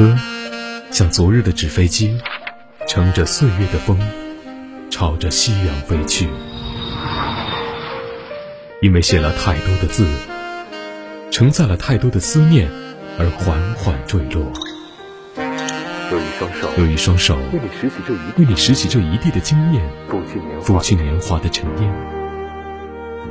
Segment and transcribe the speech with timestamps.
[0.00, 0.16] 歌，
[0.90, 2.18] 像昨日的纸飞机，
[2.88, 3.98] 乘着岁月的风，
[4.90, 6.26] 朝着夕阳飞去。
[8.80, 10.08] 因为写了太多的字，
[11.30, 12.70] 承载了太多的思念，
[13.18, 14.50] 而缓缓坠落。
[16.10, 21.92] 有一双手，有一双手为你拾起这一为你拾起这一地的经验，拂去年华，父亲年华的沉淀。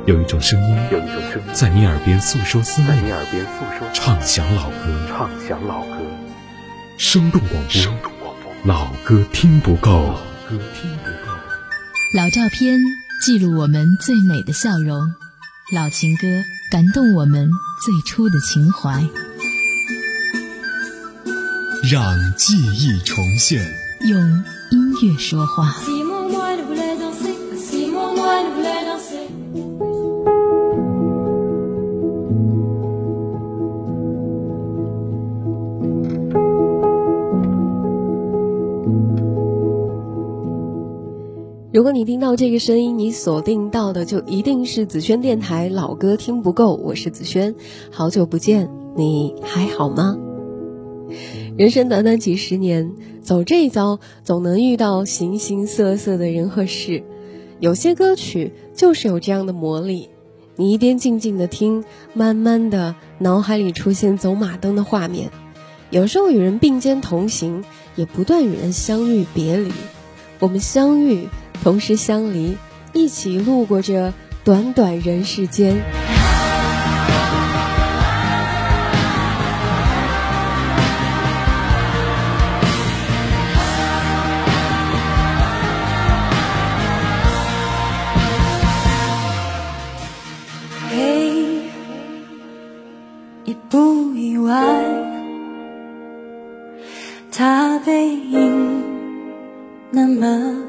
[0.06, 4.76] 有一种声音，有一种声音在你耳边诉说思念在你念，耳边诉说，唱响老歌，
[5.08, 5.96] 唱响老歌，
[7.02, 11.34] 生动广播，生动广播，老歌听不够，歌听不够。
[12.14, 12.78] 老照片
[13.24, 15.00] 记录我们最美的笑容，
[15.74, 16.26] 老情歌
[16.70, 17.50] 感动我们
[17.82, 19.02] 最初的情怀。
[21.90, 23.64] 让记忆重现，
[24.02, 24.20] 用
[24.70, 25.74] 音乐说话。
[41.80, 47.54] 如果你听到这个声音，你锁定到的就一定是紫萱电台老歌听不够，我是紫萱，
[47.90, 50.18] 好久不见，你还好吗？
[51.56, 52.92] 人生短短几十年，
[53.22, 57.02] 走这一遭，总能遇到形形色色的人和事。
[57.60, 60.10] 有些歌曲就是有这样的魔力，
[60.56, 65.30] 你一边静静的听，慢慢的脑海里出现走马灯的画面。
[65.88, 67.64] 有时候与人并肩同行，
[67.96, 69.72] 也不断与人相遇别离。
[70.40, 71.26] 我们相遇，
[71.62, 72.56] 同时相离，
[72.92, 75.76] 一起路过这短短人世间。
[90.90, 91.44] 嘿，
[93.44, 94.84] 也不意外，
[97.30, 98.82] 他背影
[99.90, 100.59] 那么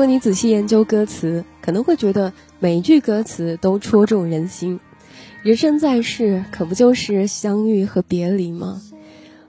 [0.00, 4.80] 如果你仔细研究歌词，可能会觉得每一句歌词都戳中人心。
[5.42, 8.80] 人生在世，可不就是相遇和别离吗？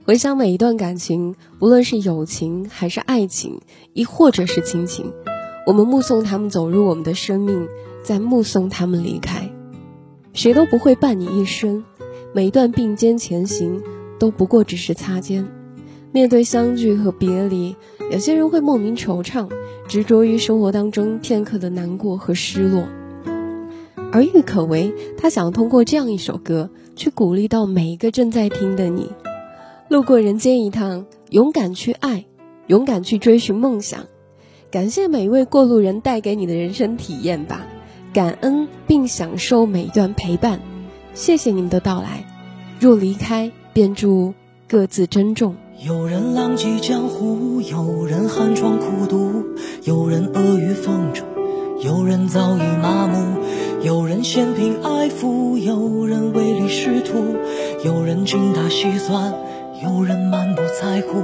[0.04, 3.62] 回想每一段感情，无论是友情还是爱情，
[3.94, 5.14] 亦或者是亲情，
[5.66, 7.70] 我们目送他们走入我们的生命，
[8.04, 9.50] 再目送他们离开。
[10.34, 11.86] 谁都不会伴你一生，
[12.34, 13.82] 每一段并肩前行，
[14.20, 15.48] 都不过只是擦肩。
[16.12, 17.78] 面对相聚和别离，
[18.12, 19.50] 有些人会莫名惆怅，
[19.92, 22.88] 执着于生活当中片刻的难过和失落。
[24.14, 29.12] 而郁可唯，他想通过这样一首歌，去鼓励到每一个正在听的你。
[29.90, 32.24] 路过人间一趟，勇敢去爱，
[32.68, 34.06] 勇敢去追寻梦想。
[34.72, 37.68] 感谢每一位过路人带给你的人生体验吧，
[38.14, 40.62] 感恩并享受每一段陪伴。
[41.14, 42.26] 谢谢你们的到来，
[42.80, 44.34] 若离开，便祝
[44.70, 45.58] 各自珍重。
[45.84, 49.44] 有人浪迹江湖，有人寒窗苦读，
[49.84, 51.26] 有人阿谀奉承，
[51.80, 53.40] 有人早已麻木，
[53.82, 57.36] 有人嫌贫爱富，有人唯利是图，
[57.84, 59.34] 有人精打细算，
[59.84, 61.20] 有人满不在乎。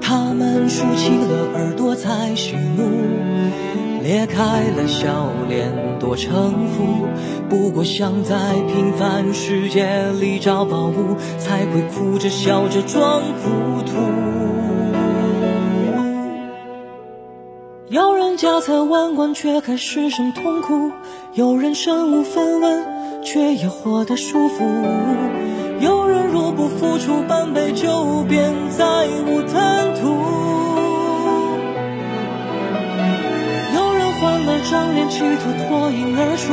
[0.00, 2.84] 他们竖起了耳朵在喜怒，
[4.06, 7.08] 裂开了笑脸多城府。
[7.48, 8.36] 不过想在
[8.72, 13.92] 平凡世界里找宝物，才会哭着笑着装糊涂。
[17.88, 20.92] 有人家财万贯，却还失声痛哭；
[21.34, 22.84] 有人身无分文，
[23.24, 24.62] 却也活得舒服；
[25.80, 30.55] 有人若不付出半杯酒，便再无贪图。
[34.70, 36.52] 张脸，企图脱颖而出；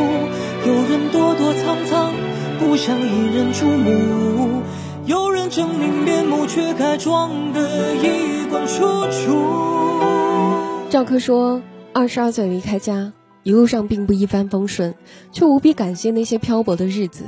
[0.67, 2.13] 有人躲躲藏藏，
[2.59, 4.61] 不想引人注目；
[5.05, 10.89] 有人狰狞面目，却该装得衣冠楚楚。
[10.89, 11.61] 赵柯说
[11.91, 14.93] ：“二十二岁离开家，一路上并不一帆风顺，
[15.31, 17.25] 却无比感谢那些漂泊的日子。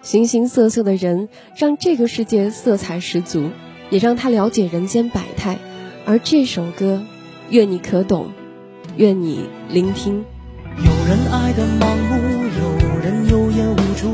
[0.00, 1.28] 形形色色的人，
[1.58, 3.50] 让这个世界色彩十足，
[3.90, 5.58] 也让他了解人间百态。
[6.06, 7.02] 而这首歌，
[7.50, 8.30] 愿你可懂，
[8.96, 10.24] 愿你聆听。
[10.78, 12.14] 有人爱得盲目，
[12.60, 14.08] 有人有眼无珠，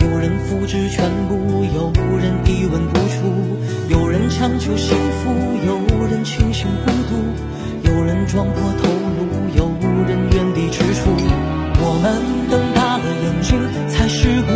[0.00, 1.36] 有人复制全部，
[1.72, 3.30] 有人一文不出，
[3.88, 5.30] 有人强求幸福，
[5.64, 7.14] 有人清醒孤独。”
[7.88, 9.22] 有人撞破头颅，
[9.56, 9.70] 有
[10.06, 11.06] 人原地踟蹰。
[11.80, 12.20] 我们
[12.50, 13.56] 瞪大了眼睛
[13.88, 14.50] 才世故，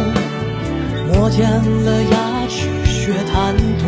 [1.14, 3.86] 磨尖了牙齿学贪图。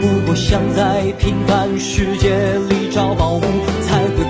[0.00, 3.40] 不过想在平凡世界里找宝物，
[3.82, 4.22] 才会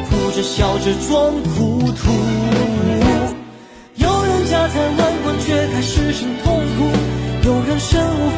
[0.49, 2.11] 笑着装糊涂。
[3.97, 6.89] 有人家财万贯，却还失声痛哭；
[7.45, 8.31] 有人身无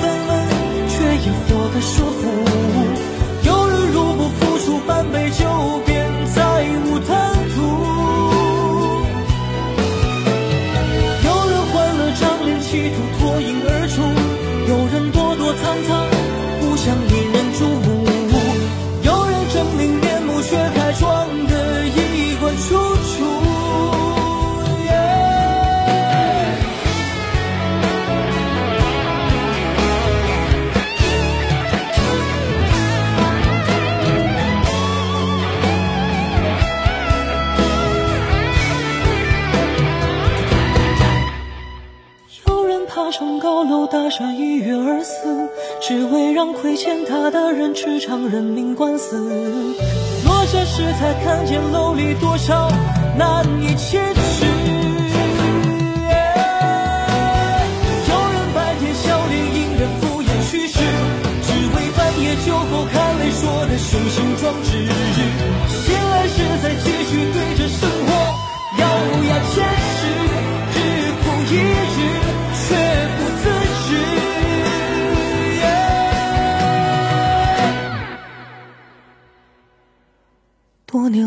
[45.90, 49.28] 只为让亏欠他的人吃场人命官司。
[50.24, 52.70] 落下时才看见楼里多少
[53.18, 54.49] 难以启齿。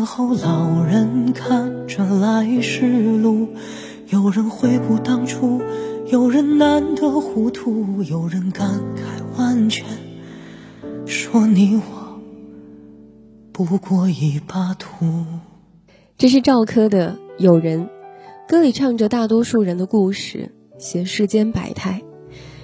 [0.04, 2.86] 后，老人看着来时
[3.18, 3.48] 路，
[4.08, 5.60] 有人悔不当初，
[6.06, 9.84] 有人难得糊涂，有人感慨万千，
[11.06, 12.20] 说你我
[13.52, 15.04] 不过一把土。
[16.16, 17.80] 这是赵柯的《有人》，
[18.48, 22.02] 歌里唱着大多数人的故事，写世间百态。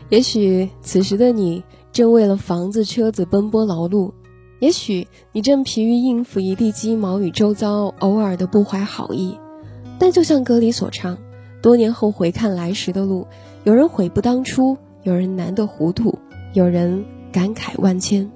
[0.09, 4.13] 也许此时的你正为了房子、车子奔波劳碌，
[4.61, 9.39] 也许你正疲于应付一地鸡毛与周遭偶尔的不怀好意。
[9.99, 11.19] 但就像歌里所唱，
[11.61, 13.27] 多年后回看来时的路，
[13.65, 16.19] 有人悔不当初，有人难得糊涂，
[16.53, 18.31] 有人感慨万千。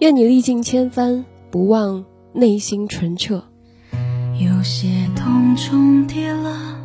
[0.00, 3.44] 愿你历尽千帆，不忘内心纯澈。
[4.38, 6.78] 有些痛重叠了，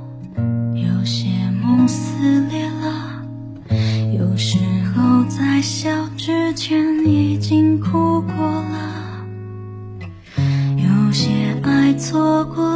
[0.75, 1.27] 有些
[1.63, 3.25] 梦撕裂了，
[4.17, 4.57] 有时
[4.93, 9.25] 候在笑之前已经哭过了，
[10.75, 12.66] 有些爱错过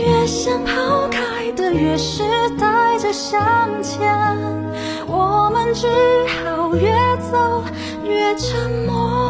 [0.00, 2.22] 越想抛开的越是
[2.58, 4.00] 带着向前，
[5.06, 5.86] 我们只
[6.26, 6.90] 好越
[7.30, 7.64] 走
[8.04, 9.20] 越沉默。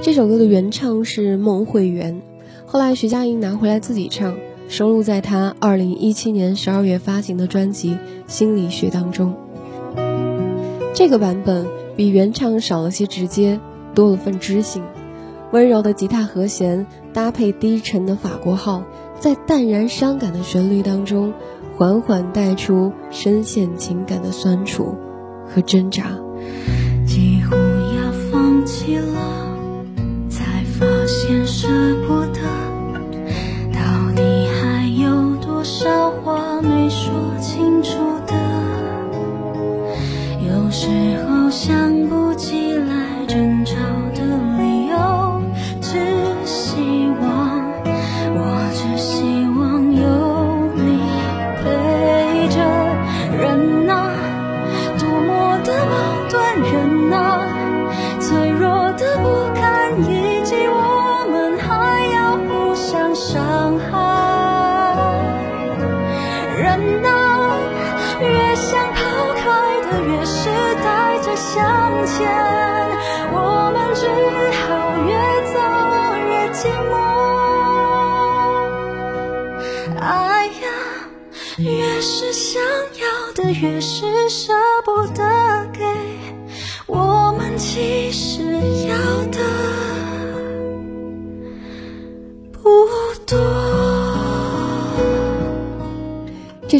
[0.00, 2.22] 这首歌的原唱是孟慧圆，
[2.66, 4.36] 后来徐佳莹拿回来自己唱，
[4.68, 7.92] 收录在她二零一七年十二月发行的专辑
[8.26, 9.34] 《心理学》当中。
[10.94, 13.58] 这个版本比原唱少了些直接，
[13.94, 14.82] 多了份知性。
[15.52, 18.82] 温柔的吉他和弦搭配低沉的法国号，
[19.20, 21.34] 在淡然伤感的旋律当中，
[21.76, 24.96] 缓缓带出深陷情感的酸楚
[25.46, 26.04] 和挣扎。
[27.06, 29.54] 几乎要放弃了，
[30.30, 31.68] 才发现舍
[32.06, 32.40] 不得。
[33.72, 34.22] 到底
[34.62, 38.34] 还有多少话没说清楚的？
[40.48, 40.88] 有时
[41.28, 42.81] 候想不起来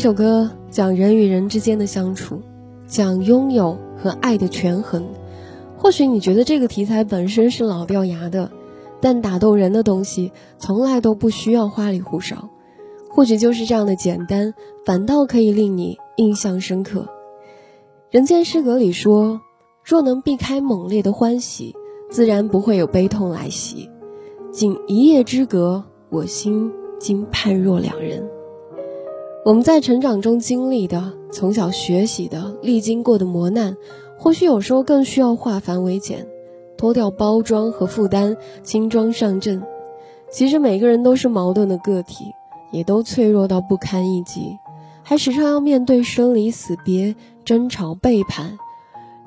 [0.03, 2.43] 首歌讲人与人之间的相处，
[2.89, 5.07] 讲拥有和爱的权衡。
[5.79, 8.51] 或许你觉得这个题材本身是老掉牙的，
[9.01, 12.49] 但打动人的东西从来都不需要花里胡哨。
[13.11, 14.55] 或许就是这样的简单，
[14.85, 17.07] 反倒可以令你印象深刻。
[18.11, 19.41] 人间失格里说
[19.87, 21.77] ：“若能避开猛烈的欢喜，
[22.11, 23.89] 自然不会有悲痛来袭。
[24.51, 28.29] 仅一夜之隔，我心竟判若两人。”
[29.45, 33.77] 我们在成长中经历的、从小学习的、历经过的磨难，
[34.17, 36.29] 或许有时候更需要化繁为简，
[36.77, 39.61] 脱掉包装和负担，轻装上阵。
[40.31, 42.25] 其实每个人都是矛盾的个体，
[42.71, 44.57] 也都脆弱到不堪一击，
[45.03, 48.57] 还时常要面对生离死别、争吵背叛。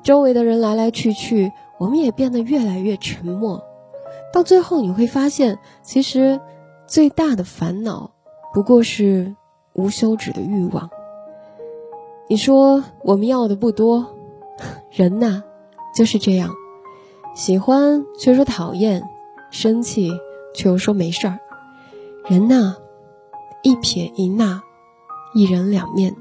[0.02, 3.62] 周围的人来来去去，我们也变得越来越沉默。
[4.32, 6.40] 到最后，你会发现，其实
[6.86, 8.12] 最大的烦恼
[8.54, 9.36] 不过是。
[9.76, 10.90] 无休止的欲望。
[12.28, 14.06] 你说我们要的不多，
[14.90, 15.44] 人呐，
[15.96, 16.50] 就是这样，
[17.36, 19.08] 喜欢却说讨厌，
[19.50, 20.10] 生气
[20.54, 21.38] 却又说没事儿。
[22.28, 22.76] 人呐，
[23.62, 24.62] 一撇一捺，
[25.34, 26.16] 一人两面，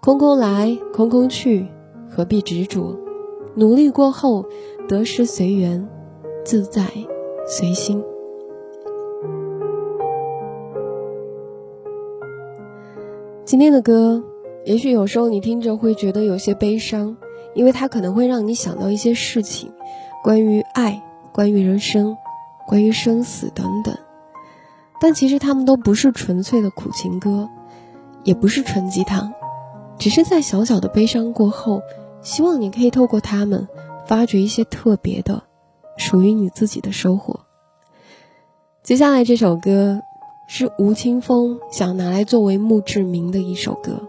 [0.00, 1.66] 空空来，空空去，
[2.10, 2.98] 何必执着？
[3.54, 4.44] 努力过后，
[4.88, 5.88] 得失随缘，
[6.44, 6.86] 自在
[7.46, 8.04] 随心。
[13.50, 14.22] 今天的歌，
[14.64, 17.16] 也许有时候你听着会觉得有些悲伤，
[17.52, 19.72] 因为它可能会让你想到一些事情，
[20.22, 21.02] 关于爱，
[21.32, 22.16] 关于人生，
[22.68, 23.92] 关于生死等等。
[25.00, 27.48] 但其实他们都不是纯粹的苦情歌，
[28.22, 29.34] 也不是纯鸡汤，
[29.98, 31.82] 只是在小小的悲伤过后，
[32.22, 33.66] 希望你可以透过他们，
[34.06, 35.42] 发掘一些特别的，
[35.96, 37.40] 属于你自己的收获。
[38.84, 40.02] 接下来这首歌。
[40.52, 44.02] 是吴青峰想拿来作为墓志铭的一首歌。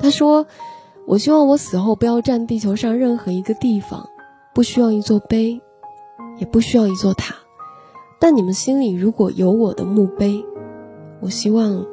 [0.00, 0.44] 他说
[1.06, 4.08] ：“我希望我死后不要占地球上任何一个地方，
[4.52, 5.60] 不需要一座碑，
[6.40, 7.36] 也不需要一座塔。
[8.18, 10.44] 但你们心里如果有我的墓碑，
[11.20, 11.86] 我希望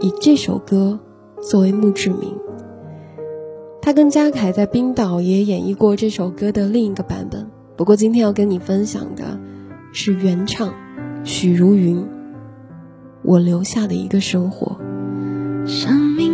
[0.00, 0.98] 以这首歌
[1.42, 2.34] 作为墓志铭。”
[3.82, 7.46] 他跟嘉凯在冰岛也演绎过这首歌的另一个版本。
[7.76, 9.38] 不过今天要跟你分享的
[9.92, 10.72] 是原唱
[11.22, 12.08] 许茹芸。
[13.22, 14.78] 我留下的一个生活。
[15.66, 16.29] 生命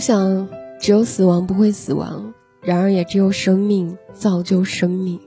[0.00, 0.48] 想，
[0.80, 2.32] 只有死亡不会死亡，
[2.62, 5.20] 然而也只有生命造就生命。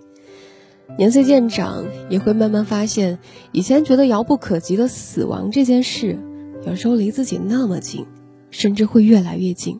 [0.98, 3.20] 年岁渐长，也会慢慢发现，
[3.52, 6.18] 以前觉得遥不可及的死亡这件事，
[6.66, 8.06] 有时候离自己那么近，
[8.52, 9.80] 甚至会越来越近。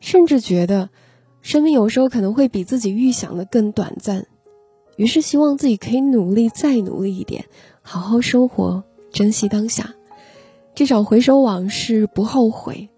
[0.00, 0.90] 甚至觉得，
[1.42, 4.26] 生命有时候可能会比自己预想的更短暂。
[4.96, 7.44] 于是希望自己可以努力再努力一点，
[7.80, 9.94] 好好生活，珍惜当下，
[10.74, 12.90] 至少回首往事不后悔。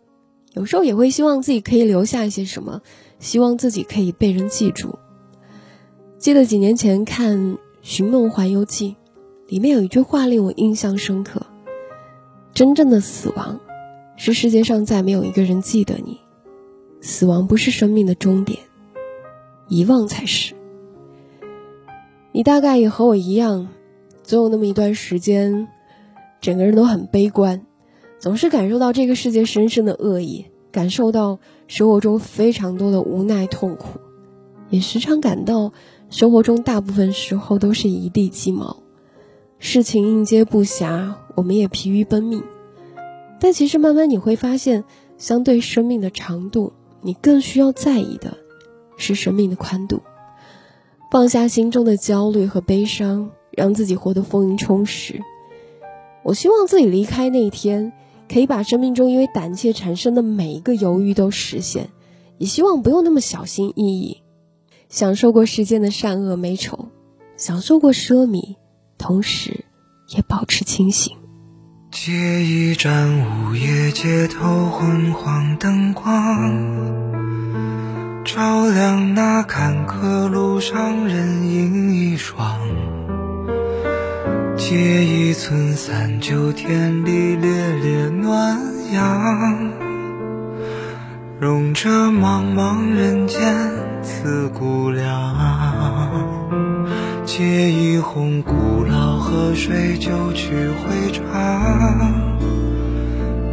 [0.55, 2.81] 有时候也会希望自己可以留下一些什么，
[3.19, 4.99] 希望自己可以被人记住。
[6.17, 7.37] 记得几年前看
[7.83, 8.97] 《寻梦环游记》，
[9.51, 11.45] 里面有一句话令我印象深刻：
[12.55, 13.61] 真正的死亡，
[14.17, 16.19] 是世界上再没有一个人记得你。
[17.01, 18.59] 死亡不是生命的终点，
[19.69, 20.55] 遗忘才是。
[22.33, 23.69] 你大概也和我一样，
[24.23, 25.69] 总有那么一段时间，
[26.40, 27.67] 整个人都很悲观。
[28.25, 34.01] 总是感受到这个世界深深的恶意，感受到生活中非常多的无奈痛苦，
[34.71, 35.75] 也时常感到
[36.09, 38.79] 生活中大部分时候都是一地鸡毛，
[39.59, 42.43] 事情应接不暇，我们也疲于奔命。
[43.41, 44.85] 但其实慢慢你会发现，
[45.19, 48.39] 相对生命的长度，你更需要在意的
[48.97, 50.01] 是生命的宽度。
[51.11, 55.21] 放下心中的焦虑和悲伤，让自己活得丰盈充实。
[56.23, 57.93] 我希望自己离开那一天。
[58.29, 61.91] 可以把生命中因为胆怯产生的每一个犹豫都实现，
[62.39, 64.23] 也希望不用那么小心翼翼，
[64.89, 66.89] 享受过世间的善恶美丑，
[67.37, 68.57] 享受过奢靡，
[68.99, 69.65] 同时
[70.09, 71.17] 也保持清醒。
[71.91, 76.05] 借一盏午夜街头昏黄灯光，
[78.25, 82.59] 照亮那坎坷路上人影一双。
[84.75, 88.59] 借一寸三九天里烈烈暖
[88.93, 89.71] 阳，
[91.39, 93.41] 融这茫茫人间
[94.03, 95.13] 刺骨凉。
[97.25, 101.23] 借一泓古老河水九曲回肠，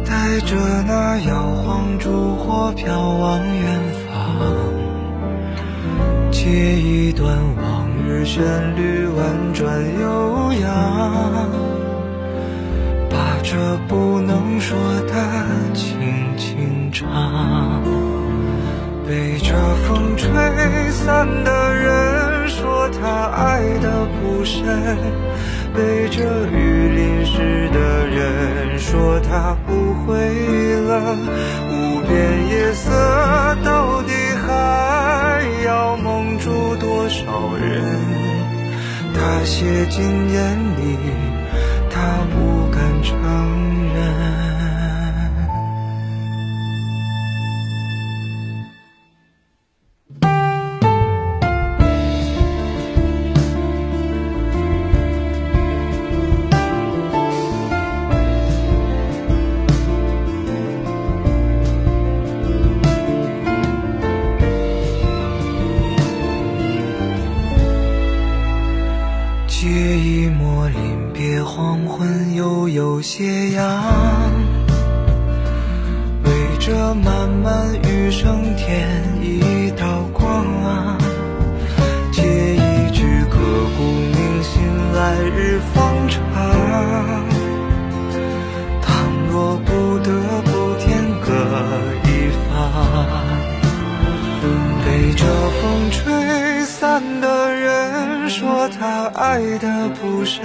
[0.04, 0.56] 带着
[0.88, 4.42] 那摇晃烛火飘往远方。
[6.32, 7.71] 借一段往
[8.24, 8.42] 旋
[8.76, 10.70] 律婉转悠扬，
[13.10, 13.56] 把这
[13.88, 15.12] 不能说的
[15.74, 17.82] 轻轻唱。
[19.06, 19.52] 被这
[19.84, 20.30] 风吹
[20.90, 24.64] 散的人说他爱的不深，
[25.74, 30.10] 被这雨淋湿的人说他不会
[30.86, 31.18] 冷。
[39.52, 41.21] 写进眼里，
[70.32, 73.84] 一抹临别黄昏，悠悠斜阳，
[76.24, 78.88] 为这漫漫余生添
[79.20, 80.96] 一道光啊。
[82.12, 82.22] 借
[82.54, 83.36] 一句刻
[83.76, 84.62] 骨铭心，
[84.94, 86.31] 来日方长。
[97.20, 100.42] 的人说他爱的不深，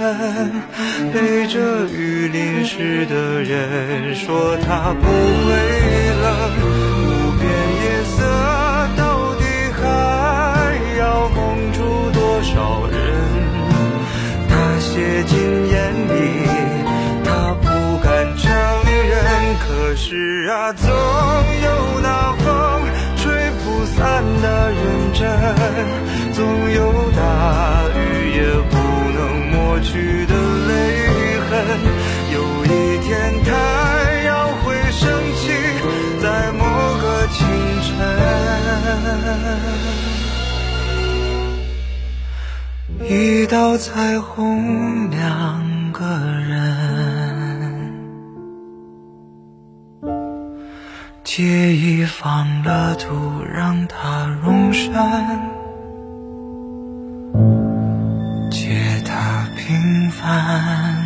[1.12, 5.50] 被这雨淋湿的人说他不会
[6.22, 6.26] 冷。
[6.60, 7.42] 无边
[7.82, 8.16] 夜色
[8.96, 9.42] 到底
[9.80, 9.82] 还
[10.98, 11.78] 要蒙住
[12.12, 12.96] 多少人？
[14.48, 15.36] 他写进
[15.68, 15.76] 眼
[16.08, 16.16] 里，
[17.24, 17.66] 他不
[18.02, 18.46] 敢承
[19.10, 19.16] 认。
[19.66, 22.46] 可是啊，总有那风
[23.16, 25.27] 吹不散的认真，
[43.58, 47.92] 道彩虹，两个人。
[51.24, 54.92] 借一方乐土，让它容身；
[58.48, 61.04] 借它平凡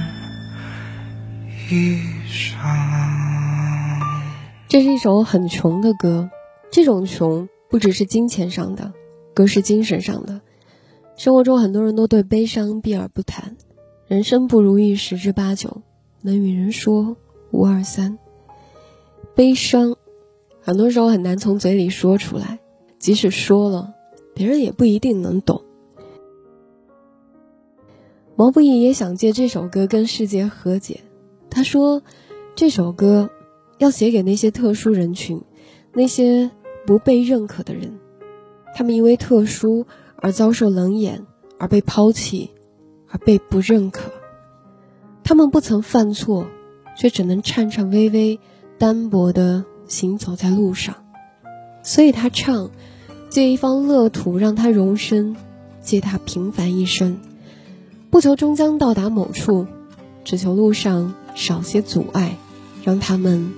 [1.71, 2.61] 一生。
[4.69, 6.29] 这是一首很穷的歌，
[6.71, 8.93] 这种穷不只是金钱上的，
[9.33, 10.43] 更是精神上的。
[11.17, 13.57] 生活中很多人都对悲伤避而不谈，
[14.07, 15.83] 人生不如意十之八九，
[16.21, 17.17] 能与人说
[17.51, 18.19] 无二三。
[19.35, 19.97] 悲伤，
[20.61, 22.59] 很多时候很难从嘴里说出来，
[22.99, 23.95] 即使说了，
[24.35, 25.63] 别人也不一定能懂。
[28.35, 31.01] 毛不易也想借这首歌跟世界和解。
[31.51, 32.03] 他说，
[32.57, 33.31] 这首歌
[33.79, 35.41] 要写给那些特殊人群，
[35.93, 36.51] 那些
[36.87, 38.01] 不被认可的人，
[38.75, 39.87] 他们因为特殊
[40.23, 41.27] 而遭受冷眼，
[41.59, 42.51] 而被抛弃，
[43.09, 44.11] 而被不认可。
[45.25, 46.47] 他们不曾犯错，
[46.97, 48.41] 却只能颤颤巍巍、
[48.79, 50.95] 单薄地行走在路上。
[51.83, 52.71] 所以他唱：
[53.29, 55.37] 借一方乐土让他容身，
[55.81, 57.19] 借他平凡一生，
[58.11, 59.67] 不求终将到达某处，
[60.25, 62.37] 只求路上少些阻碍，
[62.85, 63.53] 让他们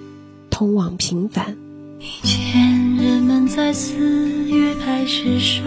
[0.48, 1.56] 通往平凡。
[2.00, 5.62] 以前人们在四月开始收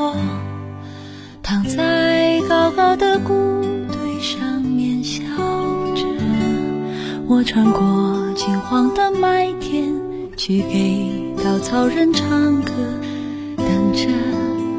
[0.00, 0.16] 我，
[1.42, 3.34] 躺在高高的谷
[3.92, 5.20] 堆上面笑
[5.94, 6.06] 着。
[7.28, 9.92] 我穿过金黄的麦田，
[10.38, 12.72] 去给稻草人唱歌，
[13.58, 14.08] 等着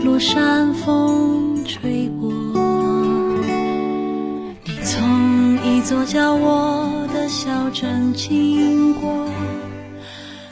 [0.04, 2.32] 落山风吹过。
[4.66, 9.28] 你从一座叫我的小镇经过。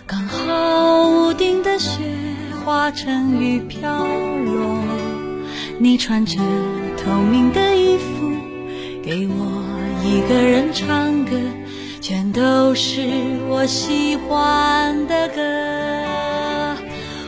[0.06, 2.02] 刚好屋顶的雪
[2.66, 4.06] 化成雨飘
[4.46, 4.59] 落，
[5.82, 6.38] 你穿着
[6.98, 8.30] 透明的衣服，
[9.02, 9.64] 给我
[10.04, 11.32] 一个人唱歌，
[12.02, 13.02] 全都是
[13.48, 15.42] 我喜欢的歌。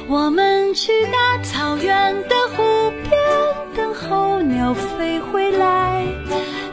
[0.10, 3.14] 我们去大草原的湖边，
[3.74, 6.06] 等候鸟飞回来，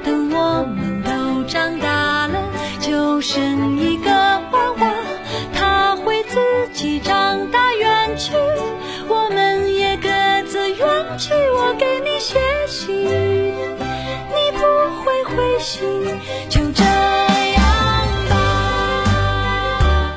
[0.03, 2.43] 等我们都长大了，
[2.81, 4.93] 就剩一个娃娃。
[5.55, 6.41] 他会自
[6.73, 8.33] 己长大远去，
[9.09, 10.09] 我们也各
[10.49, 11.48] 自远去。
[12.19, 13.55] 我给你写信，你
[14.53, 14.59] 不
[15.05, 15.81] 会回信，
[16.49, 17.63] 就这样
[18.29, 18.35] 吧。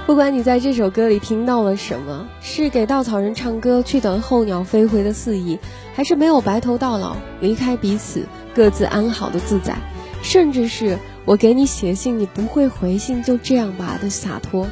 [0.08, 5.60] 不管你在这首歌里听到了什么，是给稻草人唱歌去等候鸟飞回的肆意，
[5.94, 9.76] 还是没有白头到老，离开彼此，各自安好的自在，
[10.24, 14.66] 甚至是我给你写信，你不会回信，就这样吧的洒脱。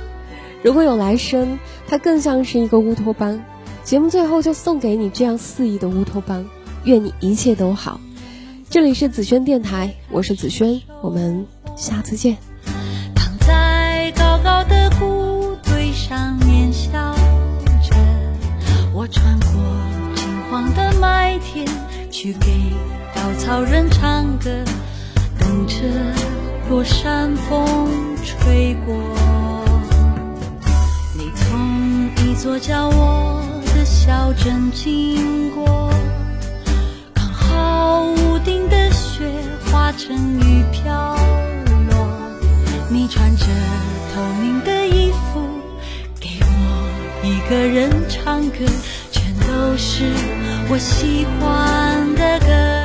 [0.64, 3.40] 如果有来生，它更像是一个乌托邦。
[3.84, 6.46] 节目最后就送给你这样肆意的乌托邦，
[6.84, 8.00] 愿你一切都好。
[8.70, 12.38] 这里是紫萱电台，我是紫萱，我们下次见。
[13.16, 17.16] 躺在高高的谷堆上面笑
[17.82, 17.96] 着，
[18.94, 19.50] 我穿过
[20.16, 21.68] 金黄的麦田，
[22.12, 22.48] 去给
[23.16, 24.50] 稻草人唱歌，
[25.40, 25.76] 等着
[26.70, 27.90] 落山风
[28.24, 28.96] 吹过。
[31.18, 33.44] 你从一座叫我
[33.76, 35.90] 的小镇经过，
[40.00, 41.14] 成雨飘
[41.90, 42.08] 落。
[42.90, 43.46] 你穿着
[44.16, 45.42] 透明的衣服，
[46.22, 48.60] 给我一个人唱歌，
[49.12, 50.06] 全都是
[50.70, 52.79] 我喜欢的歌。